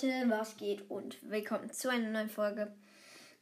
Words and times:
Leute, 0.00 0.24
was 0.28 0.56
geht 0.56 0.90
und 0.90 1.18
willkommen 1.30 1.70
zu 1.72 1.90
einer 1.90 2.08
neuen 2.08 2.30
Folge. 2.30 2.72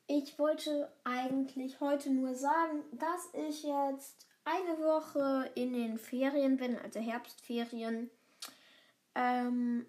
Ich 0.07 0.39
wollte 0.39 0.91
eigentlich 1.05 1.79
heute 1.79 2.11
nur 2.11 2.35
sagen, 2.35 2.83
dass 2.93 3.29
ich 3.33 3.63
jetzt 3.63 4.27
eine 4.45 4.79
Woche 4.79 5.51
in 5.55 5.73
den 5.73 5.99
Ferien 5.99 6.57
bin, 6.57 6.79
also 6.79 7.01
Herbstferien. 7.01 8.11
Ähm, 9.15 9.87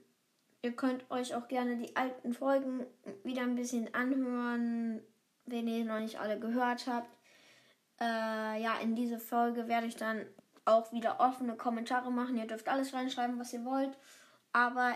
ihr 0.61 0.73
könnt 0.75 1.09
euch 1.09 1.33
auch 1.33 1.47
gerne 1.47 1.77
die 1.77 1.95
alten 1.95 2.33
Folgen 2.33 2.85
wieder 3.23 3.43
ein 3.43 3.55
bisschen 3.55 3.93
anhören, 3.93 5.01
wenn 5.45 5.67
ihr 5.67 5.85
noch 5.85 5.99
nicht 5.99 6.19
alle 6.19 6.39
gehört 6.39 6.87
habt. 6.87 7.09
Äh, 7.99 8.61
ja, 8.61 8.77
in 8.81 8.95
diese 8.95 9.17
Folge 9.17 9.67
werde 9.67 9.87
ich 9.87 9.95
dann 9.95 10.25
auch 10.65 10.91
wieder 10.91 11.19
offene 11.19 11.55
Kommentare 11.55 12.11
machen. 12.11 12.37
Ihr 12.37 12.47
dürft 12.47 12.67
alles 12.67 12.93
reinschreiben, 12.93 13.39
was 13.39 13.53
ihr 13.53 13.65
wollt. 13.65 13.97
Aber 14.51 14.93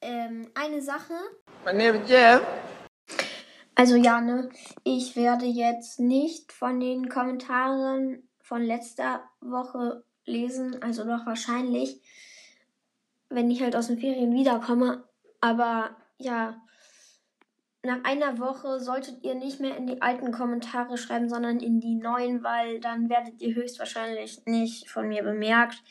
ähm, 0.00 0.50
eine 0.54 0.80
Sache. 0.80 1.14
My 1.64 1.72
name 1.72 2.02
is 2.02 2.10
Jeff. 2.10 2.42
Also 3.74 3.94
ja, 3.94 4.20
ne, 4.20 4.48
ich 4.82 5.14
werde 5.14 5.46
jetzt 5.46 6.00
nicht 6.00 6.52
von 6.52 6.80
den 6.80 7.08
Kommentaren 7.08 8.28
von 8.40 8.62
letzter 8.62 9.22
Woche 9.40 10.02
lesen, 10.24 10.82
also 10.82 11.04
doch 11.04 11.26
wahrscheinlich, 11.26 12.00
wenn 13.28 13.50
ich 13.50 13.62
halt 13.62 13.76
aus 13.76 13.86
den 13.86 13.98
Ferien 13.98 14.34
wiederkomme. 14.34 15.04
Aber 15.40 15.96
ja, 16.18 16.60
nach 17.82 18.02
einer 18.02 18.38
Woche 18.38 18.80
solltet 18.80 19.22
ihr 19.22 19.34
nicht 19.34 19.60
mehr 19.60 19.76
in 19.76 19.86
die 19.86 20.02
alten 20.02 20.32
Kommentare 20.32 20.98
schreiben, 20.98 21.28
sondern 21.28 21.60
in 21.60 21.80
die 21.80 21.94
neuen, 21.94 22.42
weil 22.42 22.80
dann 22.80 23.08
werdet 23.08 23.40
ihr 23.40 23.54
höchstwahrscheinlich 23.54 24.44
nicht 24.46 24.90
von 24.90 25.08
mir 25.08 25.22
bemerkt. 25.22 25.82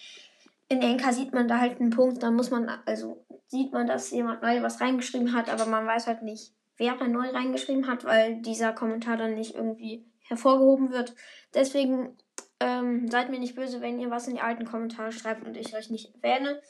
In 0.67 0.81
Enka 0.81 1.13
sieht 1.13 1.33
man 1.33 1.47
da 1.47 1.59
halt 1.59 1.79
einen 1.79 1.91
Punkt, 1.91 2.21
dann 2.21 2.35
muss 2.35 2.51
man, 2.51 2.69
also 2.85 3.25
sieht 3.47 3.71
man, 3.71 3.87
dass 3.87 4.11
jemand 4.11 4.41
neu 4.41 4.61
was 4.61 4.81
reingeschrieben 4.81 5.33
hat, 5.33 5.49
aber 5.49 5.65
man 5.65 5.87
weiß 5.87 6.07
halt 6.07 6.21
nicht, 6.21 6.53
wer 6.77 6.95
da 6.95 7.07
neu 7.07 7.29
reingeschrieben 7.29 7.87
hat, 7.87 8.05
weil 8.05 8.41
dieser 8.41 8.73
Kommentar 8.73 9.17
dann 9.17 9.33
nicht 9.33 9.55
irgendwie 9.55 10.05
hervorgehoben 10.27 10.91
wird. 10.91 11.15
Deswegen 11.53 12.17
ähm, 12.59 13.09
seid 13.09 13.29
mir 13.29 13.39
nicht 13.39 13.55
böse, 13.55 13.81
wenn 13.81 13.99
ihr 13.99 14.11
was 14.11 14.27
in 14.27 14.35
die 14.35 14.41
alten 14.41 14.65
Kommentare 14.65 15.11
schreibt 15.11 15.45
und 15.45 15.57
ich 15.57 15.75
euch 15.75 15.89
nicht 15.89 16.13
erwähne. 16.15 16.61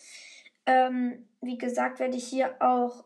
Ähm, 0.65 1.27
wie 1.41 1.57
gesagt, 1.57 1.99
werde 1.99 2.17
ich 2.17 2.27
hier 2.27 2.55
auch 2.59 3.05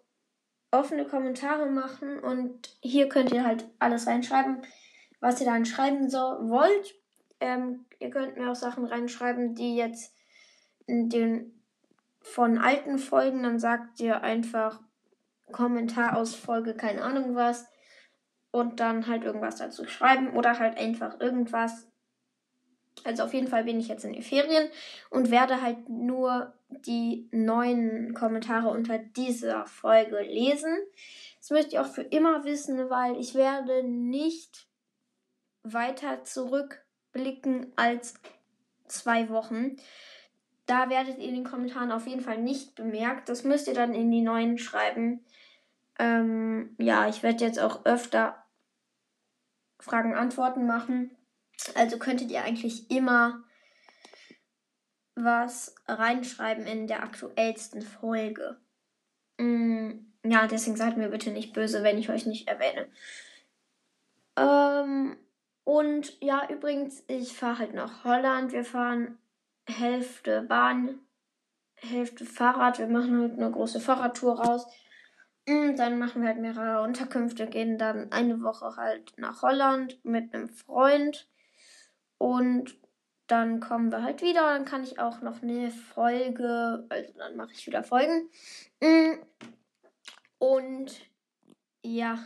offene 0.72 1.05
Kommentare 1.05 1.67
machen 1.67 2.19
und 2.19 2.77
hier 2.81 3.09
könnt 3.09 3.31
ihr 3.31 3.45
halt 3.45 3.67
alles 3.80 4.08
reinschreiben, 4.08 4.61
was 5.19 5.39
ihr 5.39 5.45
dann 5.45 5.66
schreiben 5.66 6.09
so 6.09 6.17
wollt. 6.17 6.95
Ähm, 7.39 7.86
ihr 7.99 8.09
könnt 8.09 8.38
mir 8.38 8.49
auch 8.52 8.55
Sachen 8.55 8.86
reinschreiben, 8.86 9.53
die 9.53 9.75
jetzt 9.75 10.16
in 10.88 11.09
den 11.09 11.61
von 12.31 12.57
alten 12.57 12.97
Folgen, 12.97 13.43
dann 13.43 13.59
sagt 13.59 13.99
ihr 13.99 14.21
einfach 14.21 14.79
Kommentar 15.51 16.17
aus 16.17 16.33
Folge, 16.33 16.75
keine 16.75 17.03
Ahnung 17.03 17.35
was, 17.35 17.65
und 18.51 18.79
dann 18.79 19.07
halt 19.07 19.23
irgendwas 19.23 19.57
dazu 19.57 19.85
schreiben 19.85 20.35
oder 20.35 20.59
halt 20.59 20.77
einfach 20.77 21.19
irgendwas. 21.19 21.87
Also 23.03 23.23
auf 23.23 23.33
jeden 23.33 23.47
Fall 23.47 23.63
bin 23.63 23.79
ich 23.79 23.87
jetzt 23.87 24.03
in 24.03 24.13
den 24.13 24.21
Ferien 24.21 24.69
und 25.09 25.31
werde 25.31 25.61
halt 25.61 25.89
nur 25.89 26.53
die 26.69 27.29
neuen 27.31 28.13
Kommentare 28.13 28.69
unter 28.69 28.97
dieser 28.97 29.65
Folge 29.65 30.21
lesen. 30.21 30.77
Das 31.39 31.49
möchte 31.49 31.71
ich 31.71 31.79
auch 31.79 31.87
für 31.87 32.03
immer 32.03 32.43
wissen, 32.43 32.89
weil 32.89 33.19
ich 33.19 33.33
werde 33.33 33.83
nicht 33.83 34.67
weiter 35.63 36.23
zurückblicken 36.23 37.71
als 37.75 38.15
zwei 38.87 39.30
Wochen. 39.30 39.77
Da 40.71 40.89
werdet 40.89 41.17
ihr 41.17 41.27
in 41.27 41.36
den 41.36 41.43
Kommentaren 41.43 41.92
auf 41.92 42.08
jeden 42.08 42.21
Fall 42.21 42.37
nicht 42.37 42.76
bemerkt. 42.76 43.27
Das 43.27 43.43
müsst 43.43 43.67
ihr 43.67 43.73
dann 43.73 43.93
in 43.93 44.09
die 44.09 44.21
neuen 44.21 44.58
schreiben. 44.58 45.20
Ähm, 45.99 46.77
ja, 46.77 47.09
ich 47.09 47.23
werde 47.23 47.43
jetzt 47.43 47.59
auch 47.59 47.83
öfter 47.83 48.42
Fragen-Antworten 49.80 50.65
machen. 50.65 51.11
Also 51.76 51.98
könntet 51.98 52.32
ihr 52.32 52.45
eigentlich 52.45 52.89
immer 52.89 53.43
was 55.15 55.76
reinschreiben 55.89 56.65
in 56.65 56.88
der 56.88 57.03
aktuellsten 57.03 57.82
Folge. 57.82 58.55
Mm, 59.39 60.05
ja, 60.23 60.48
deswegen 60.48 60.77
seid 60.77 60.95
mir 60.95 61.09
bitte 61.09 61.32
nicht 61.32 61.52
böse, 61.52 61.83
wenn 61.83 61.98
ich 61.98 62.09
euch 62.09 62.26
nicht 62.26 62.48
erwähne. 62.48 62.88
Ähm, 64.38 65.17
und 65.65 66.17
ja, 66.21 66.48
übrigens, 66.49 67.03
ich 67.08 67.33
fahre 67.33 67.59
halt 67.59 67.73
nach 67.73 68.05
Holland. 68.05 68.53
Wir 68.53 68.64
fahren 68.64 69.17
Hälfte 69.67 70.42
Bahn, 70.44 70.99
Hälfte 71.76 72.26
Fahrrad. 72.26 72.80
Wir 72.80 72.88
machen 72.88 73.20
halt 73.20 73.33
eine 73.33 73.52
große 73.52 73.80
Fahrradtour 73.80 74.39
raus. 74.39 74.67
Und 75.48 75.77
dann 75.77 75.98
machen 75.98 76.22
wir 76.22 76.30
halt 76.30 76.39
mehrere 76.39 76.83
Unterkünfte, 76.83 77.48
gehen 77.48 77.77
dann 77.77 78.11
eine 78.11 78.42
Woche 78.44 78.76
halt 78.76 79.14
nach 79.17 79.42
Holland 79.42 80.00
mit 80.04 80.33
einem 80.33 80.50
Freund. 80.50 81.27
Und 82.17 82.77
dann 83.27 83.60
kommen 83.60 83.92
wir 83.92 84.04
halt 84.04 84.21
wieder. 84.21 84.42
Dann 84.42 84.66
kann 84.66 84.83
ich 84.83 85.00
auch 85.00 85.21
noch 85.21 85.42
eine 85.42 85.71
Folge, 85.71 86.86
also 86.89 87.14
dann 87.17 87.36
mache 87.36 87.54
ich 87.54 87.66
wieder 87.66 87.83
Folgen. 87.83 88.30
Und 90.38 91.02
ja, 91.83 92.20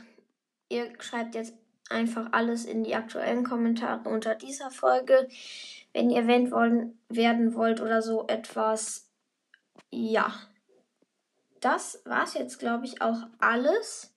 ihr 0.70 0.92
schreibt 1.00 1.36
jetzt 1.36 1.54
einfach 1.90 2.30
alles 2.32 2.66
in 2.66 2.84
die 2.84 2.96
aktuellen 2.96 3.44
Kommentare 3.44 4.10
unter 4.10 4.36
dieser 4.36 4.72
Folge 4.72 5.28
wenn 5.96 6.10
ihr 6.10 6.24
erwähnt 6.24 6.52
wollen, 6.52 7.00
werden 7.08 7.56
wollt 7.56 7.80
oder 7.80 8.02
so 8.02 8.28
etwas. 8.28 9.10
Ja. 9.92 10.34
Das 11.62 12.02
war's 12.04 12.34
jetzt, 12.34 12.60
glaube 12.60 12.86
ich, 12.86 13.02
auch 13.02 13.26
alles. 13.40 14.14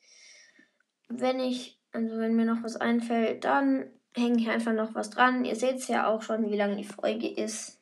Wenn 1.09 1.39
ich, 1.39 1.81
also 1.93 2.19
wenn 2.19 2.35
mir 2.35 2.47
noch 2.47 2.65
was 2.65 2.77
einfällt, 2.77 3.45
dann 3.45 3.89
hänge 4.13 4.39
ich 4.39 4.51
einfach 4.51 4.73
noch 4.73 4.97
was 4.97 5.11
dran. 5.11 5.45
Ihr 5.45 5.55
seht 5.55 5.77
es 5.77 5.87
ja 5.87 6.09
auch 6.09 6.21
schon, 6.21 6.51
wie 6.51 6.57
lange 6.57 6.75
die 6.75 6.85
Folge 6.85 7.29
ist. 7.29 7.81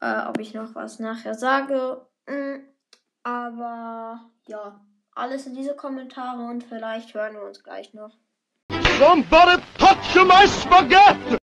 Äh, 0.00 0.26
ob 0.26 0.40
ich 0.40 0.52
noch 0.52 0.74
was 0.74 0.98
nachher 0.98 1.34
sage. 1.34 2.04
Mhm. 2.26 2.64
Aber 3.22 4.28
ja, 4.48 4.84
alles 5.14 5.46
in 5.46 5.54
diese 5.54 5.76
Kommentare 5.76 6.42
und 6.42 6.64
vielleicht 6.64 7.14
hören 7.14 7.34
wir 7.34 7.44
uns 7.44 7.62
gleich 7.62 7.94
noch. 7.94 8.18
Somebody 9.00 9.62
touch 9.78 10.14
my 10.26 10.46
spaghetti! 10.46 11.38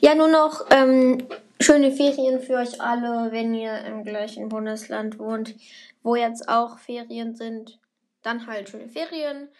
Ja, 0.00 0.16
nur 0.16 0.26
noch 0.26 0.66
ähm, 0.70 1.28
schöne 1.60 1.92
Ferien 1.92 2.40
für 2.40 2.54
euch 2.54 2.80
alle, 2.80 3.30
wenn 3.30 3.54
ihr 3.54 3.84
im 3.84 4.02
gleichen 4.02 4.48
Bundesland 4.48 5.20
wohnt, 5.20 5.54
wo 6.02 6.16
jetzt 6.16 6.48
auch 6.48 6.80
Ferien 6.80 7.36
sind. 7.36 7.78
Dann 8.22 8.48
halt 8.48 8.70
schöne 8.70 8.88
Ferien. 8.88 9.50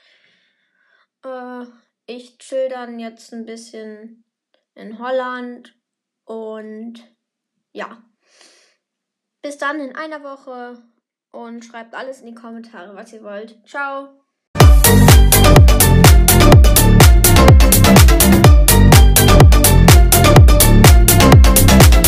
Äh, 1.24 1.66
ich 2.06 2.36
chill 2.38 2.68
dann 2.68 2.98
jetzt 2.98 3.32
ein 3.32 3.46
bisschen 3.46 4.24
in 4.74 4.98
Holland 4.98 5.76
und 6.24 6.94
ja. 7.70 8.02
Bis 9.40 9.56
dann 9.56 9.78
in 9.78 9.94
einer 9.94 10.24
Woche 10.24 10.82
und 11.30 11.64
schreibt 11.64 11.94
alles 11.94 12.22
in 12.22 12.26
die 12.26 12.34
Kommentare, 12.34 12.96
was 12.96 13.12
ihr 13.12 13.22
wollt. 13.22 13.56
Ciao. 13.68 14.18